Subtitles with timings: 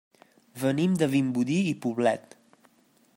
[0.61, 2.37] Venim de Vimbodí i Poblet.